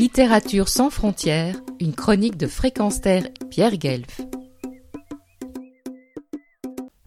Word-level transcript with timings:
Littérature 0.00 0.70
sans 0.70 0.88
frontières, 0.88 1.60
une 1.78 1.92
chronique 1.92 2.38
de 2.38 2.46
Fréquence 2.46 3.02
Terre 3.02 3.24
Pierre 3.50 3.76
Guelf. 3.76 4.22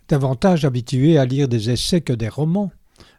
Davantage 0.07 0.63
habitué 0.63 1.17
à 1.17 1.25
lire 1.25 1.47
des 1.47 1.71
essais 1.71 2.01
que 2.01 2.13
des 2.13 2.29
romans. 2.29 2.71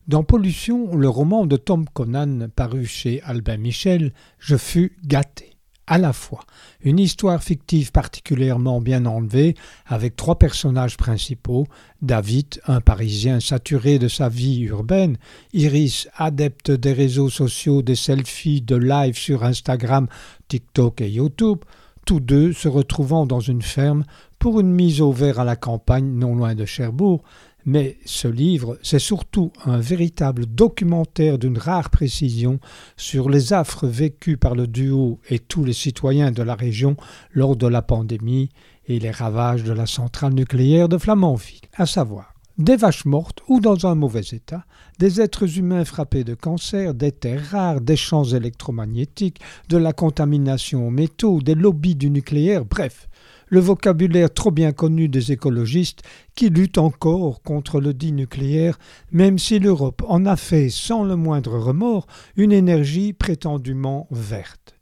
Dans 0.07 0.23
Pollution, 0.23 0.95
le 0.95 1.09
roman 1.09 1.45
de 1.45 1.57
Tom 1.57 1.87
Conan 1.93 2.47
paru 2.55 2.87
chez 2.87 3.21
Albin 3.23 3.57
Michel, 3.57 4.13
je 4.39 4.57
fus 4.57 4.97
gâté 5.05 5.54
à 5.87 5.99
la 5.99 6.13
fois 6.13 6.45
une 6.83 6.99
histoire 6.99 7.43
fictive 7.43 7.93
particulièrement 7.93 8.81
bien 8.81 9.07
enlevée, 9.07 9.55
avec 9.87 10.17
trois 10.17 10.39
personnages 10.39 10.97
principaux, 10.97 11.67
David, 12.03 12.61
un 12.67 12.81
Parisien 12.81 13.41
saturé 13.41 13.99
de 13.99 14.09
sa 14.09 14.29
vie 14.29 14.61
urbaine, 14.63 15.17
Iris, 15.53 16.09
adepte 16.17 16.71
des 16.71 16.93
réseaux 16.93 17.31
sociaux, 17.31 17.83
des 17.83 17.97
selfies, 17.97 18.61
de 18.61 18.77
live 18.77 19.17
sur 19.17 19.45
Instagram, 19.45 20.07
TikTok 20.49 21.01
et 21.01 21.11
YouTube, 21.11 21.59
tous 22.07 22.21
deux 22.21 22.53
se 22.53 22.69
retrouvant 22.69 23.25
dans 23.25 23.41
une 23.41 23.63
ferme 23.63 24.05
pour 24.39 24.61
une 24.61 24.71
mise 24.71 25.01
au 25.01 25.11
vert 25.11 25.41
à 25.41 25.45
la 25.45 25.57
campagne 25.57 26.07
non 26.07 26.35
loin 26.35 26.55
de 26.55 26.67
Cherbourg, 26.67 27.23
mais 27.67 27.97
ce 28.05 28.29
livre, 28.29 28.79
c'est 28.83 28.99
surtout 28.99 29.53
un 29.65 29.79
véritable 29.79 30.47
documentaire 30.47 31.39
d'une 31.39 31.59
rare 31.59 31.91
précision 31.91 32.61
sur 32.97 33.29
les 33.29 33.53
affres 33.53 33.87
vécues 33.87 34.37
par 34.37 34.55
le 34.55 34.67
duo 34.67 35.21
et 35.29 35.39
tous 35.39 35.65
les 35.65 35.73
citoyens 35.73 36.31
de 36.31 36.43
la 36.43 36.55
région 36.55 36.97
lors 37.33 37.57
de 37.57 37.67
la 37.67 37.83
pandémie 37.83 38.51
et 38.87 38.99
les 38.99 39.11
ravages 39.11 39.65
de 39.65 39.73
la 39.73 39.87
centrale 39.87 40.35
nucléaire 40.35 40.89
de 40.89 40.99
Flamanville, 40.99 41.61
à 41.75 41.87
savoir 41.87 42.35
des 42.59 42.77
vaches 42.77 43.05
mortes 43.05 43.41
ou 43.49 43.61
dans 43.61 43.87
un 43.87 43.95
mauvais 43.95 44.23
état, 44.33 44.65
des 44.99 45.21
êtres 45.21 45.59
humains 45.59 45.85
frappés 45.85 46.25
de 46.25 46.35
cancer, 46.35 46.95
des 46.95 47.11
terres 47.11 47.51
rares, 47.51 47.81
des 47.81 47.97
champs 47.97 48.25
électromagnétiques, 48.25 49.41
de 49.69 49.77
la 49.77 49.93
contamination 49.93 50.87
aux 50.87 50.91
métaux, 50.91 51.41
des 51.41 51.57
lobbies 51.57 51.97
du 51.97 52.11
nucléaire, 52.11 52.65
bref, 52.65 53.09
le 53.49 53.61
vocabulaire 53.61 54.33
trop 54.33 54.51
bien 54.51 54.73
connu 54.73 55.09
des 55.09 55.33
écologistes 55.33 56.03
qui 56.35 56.49
luttent 56.49 56.79
encore 56.79 57.43
contre 57.43 57.81
le 57.81 57.95
dit 57.95 58.13
nucléaire, 58.13 58.79
même 59.13 59.39
si 59.39 59.59
l'Europe 59.59 60.03
en 60.09 60.27
a 60.27 60.37
fait 60.37 60.69
sans 60.69 61.05
le 61.05 61.17
moindre 61.17 61.59
remords 61.59 62.07
une 62.37 62.53
énergie 62.53 63.13
prétendument 63.13 64.09
verte. 64.11 64.75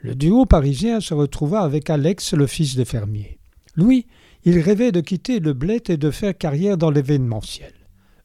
Le 0.00 0.14
duo 0.14 0.46
parisien 0.46 1.00
se 1.00 1.14
retrouva 1.14 1.60
avec 1.60 1.88
Alex, 1.88 2.34
le 2.34 2.46
fils 2.46 2.74
de 2.76 2.84
fermier. 2.84 3.38
Lui, 3.76 4.06
il 4.44 4.58
rêvait 4.58 4.92
de 4.92 5.00
quitter 5.00 5.38
le 5.38 5.52
bled 5.52 5.88
et 5.88 5.96
de 5.96 6.10
faire 6.10 6.36
carrière 6.36 6.76
dans 6.76 6.90
l'événementiel. 6.90 7.72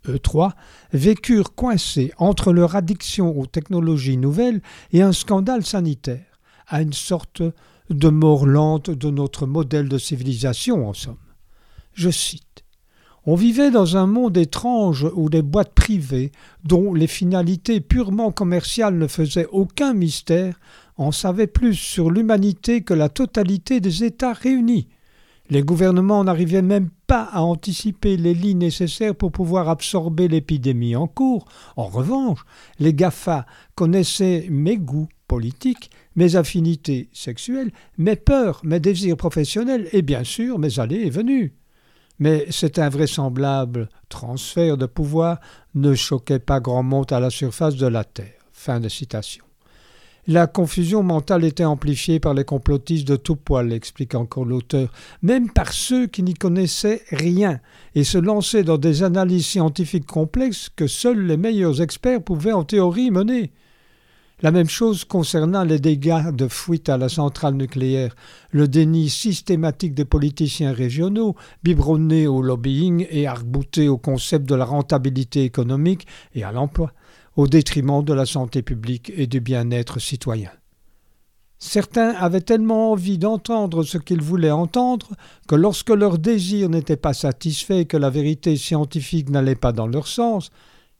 Eux 0.10 0.20
trois 0.20 0.56
vécurent 0.94 1.54
coincés 1.54 2.14
entre 2.18 2.54
leur 2.54 2.76
addiction 2.76 3.38
aux 3.38 3.46
technologies 3.46 4.18
nouvelles 4.18 4.62
et 4.92 5.02
un 5.02 5.12
scandale 5.12 5.66
sanitaire, 5.66 6.40
à 6.68 6.82
une 6.82 6.94
sorte 6.94 7.44
de 7.90 8.10
mort 8.10 8.46
lente 8.46 8.90
de 8.90 9.10
notre 9.10 9.46
modèle 9.46 9.90
de 9.90 9.98
civilisation, 9.98 10.88
en 10.88 10.94
somme. 10.94 11.18
Je 11.94 12.10
cite. 12.10 12.44
On 13.26 13.36
vivait 13.36 13.72
dans 13.72 13.98
un 13.98 14.08
monde 14.08 14.38
étrange 14.38 15.06
où 15.14 15.28
les 15.28 15.42
boîtes 15.42 15.74
privées, 15.74 16.32
dont 16.64 16.94
les 16.94 17.08
finalités 17.08 17.82
purement 17.82 18.32
commerciales 18.32 18.98
ne 18.98 19.08
faisaient 19.08 19.48
aucun 19.52 19.94
mystère, 19.94 20.60
en 20.96 21.12
savaient 21.12 21.48
plus 21.48 21.76
sur 21.76 22.10
l'humanité 22.10 22.82
que 22.82 22.94
la 22.94 23.10
totalité 23.10 23.82
des 23.82 24.04
États 24.04 24.34
réunis. 24.34 24.88
Les 25.50 25.64
gouvernements 25.64 26.26
n'arrivaient 26.26 26.62
même 26.62 26.90
pas 27.08 27.24
à 27.24 27.42
anticiper 27.42 28.18
les 28.18 28.34
lits 28.34 28.56
nécessaires 28.56 29.16
pour 29.16 29.32
pouvoir 29.32 29.70
absorber 29.70 30.28
l'épidémie 30.28 30.96
en 30.96 31.08
cours. 31.08 31.46
En 31.78 31.86
revanche, 31.86 32.44
les 32.80 32.94
GAFA 32.94 33.46
connaissaient 33.76 34.48
mes 34.50 34.78
goûts 34.78 35.08
politiques, 35.28 35.90
mes 36.16 36.36
affinités 36.36 37.10
sexuelles, 37.14 37.72
mes 37.98 38.18
peurs, 38.18 38.60
mes 38.64 38.82
désirs 38.82 39.16
professionnels 39.16 39.88
et 39.94 40.02
bien 40.02 40.26
sûr 40.26 40.60
mes 40.60 40.80
allées 40.80 41.06
et 41.06 41.10
venues. 41.10 41.54
Mais 42.20 42.48
cet 42.50 42.80
invraisemblable 42.80 43.90
transfert 44.10 44.76
de 44.76 44.86
pouvoir 44.86 45.40
ne 45.76 45.94
choquait 45.94 46.40
pas 46.40 46.60
grand 46.60 46.84
monde 46.84 47.14
à 47.14 47.20
la 47.20 47.30
surface 47.30 47.76
de 47.76 47.88
la 47.88 48.04
Terre. 48.04 48.34
Fin 48.52 48.80
de 48.80 48.90
citation. 48.90 49.47
La 50.30 50.46
confusion 50.46 51.04
mentale 51.04 51.46
était 51.46 51.64
amplifiée 51.64 52.20
par 52.20 52.34
les 52.34 52.44
complotistes 52.44 53.08
de 53.08 53.16
tout 53.16 53.38
poil, 53.38 53.72
explique 53.72 54.14
encore 54.14 54.44
l'auteur, 54.44 54.92
même 55.22 55.50
par 55.50 55.72
ceux 55.72 56.06
qui 56.06 56.22
n'y 56.22 56.34
connaissaient 56.34 57.02
rien 57.12 57.62
et 57.96 58.04
se 58.04 58.18
lançaient 58.18 58.66
dans 58.66 58.78
des 58.78 59.04
analyses 59.04 59.46
scientifiques 59.46 60.06
complexes 60.06 60.70
que 60.76 60.86
seuls 60.86 61.26
les 61.26 61.38
meilleurs 61.38 61.82
experts 61.82 62.22
pouvaient 62.22 62.52
en 62.52 62.66
théorie 62.66 63.10
mener. 63.10 63.54
La 64.42 64.52
même 64.52 64.68
chose 64.68 65.06
concernant 65.06 65.64
les 65.64 65.80
dégâts 65.80 66.30
de 66.36 66.50
fuite 66.50 66.90
à 66.90 66.98
la 66.98 67.08
centrale 67.08 67.56
nucléaire, 67.56 68.14
le 68.52 68.68
déni 68.68 69.08
systématique 69.10 69.94
des 69.94 70.04
politiciens 70.04 70.74
régionaux, 70.74 71.38
biberonnés 71.64 72.28
au 72.28 72.42
lobbying 72.42 73.08
et 73.10 73.28
arc-boutés 73.28 73.88
au 73.88 73.98
concept 73.98 74.46
de 74.46 74.56
la 74.56 74.66
rentabilité 74.66 75.46
économique 75.46 76.06
et 76.36 76.44
à 76.44 76.52
l'emploi 76.52 76.92
au 77.38 77.48
détriment 77.48 78.04
de 78.04 78.14
la 78.14 78.26
santé 78.26 78.64
publique 78.64 79.14
et 79.16 79.28
du 79.28 79.40
bien-être 79.40 80.00
citoyen. 80.00 80.50
Certains 81.60 82.10
avaient 82.10 82.42
tellement 82.42 82.92
envie 82.92 83.18
d'entendre 83.18 83.84
ce 83.84 83.98
qu'ils 83.98 84.22
voulaient 84.22 84.52
entendre 84.52 85.10
que 85.48 85.56
lorsque 85.56 85.90
leur 85.90 86.18
désir 86.18 86.70
n'était 86.70 86.98
pas 86.98 87.14
satisfait 87.14 87.82
et 87.82 87.86
que 87.86 87.98
la 87.98 88.10
vérité 88.10 88.56
scientifique 88.58 89.30
n'allait 89.30 89.56
pas 89.56 89.72
dans 89.72 89.88
leur 89.88 90.08
sens, 90.08 90.50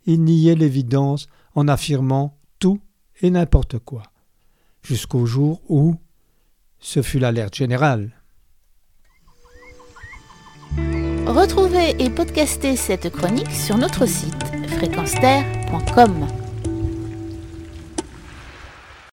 ils 0.06 0.24
niaient 0.24 0.56
l'évidence 0.56 1.28
en 1.54 1.68
affirmant 1.68 2.38
tout 2.60 2.80
et 3.22 3.30
n'importe 3.30 3.80
quoi, 3.80 4.04
jusqu'au 4.84 5.26
jour 5.26 5.62
où 5.70 5.96
ce 6.80 7.02
fut 7.02 7.20
l'alerte 7.20 7.56
générale. 7.56 8.14
Retrouvez 11.26 11.96
et 12.00 12.10
podcastez 12.10 12.76
cette 12.76 13.10
chronique 13.12 13.52
sur 13.52 13.78
notre 13.78 14.08
site 14.08 14.57
fréquence-terre.com. 14.68 16.47